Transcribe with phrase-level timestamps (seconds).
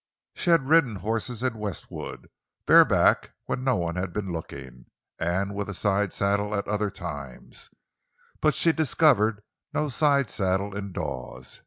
[0.33, 4.87] She had ridden horses in Westwood—bareback when no one had been looking,
[5.19, 9.43] and with a side saddle at other times—but she discovered
[9.75, 11.59] no side saddle in Dawes.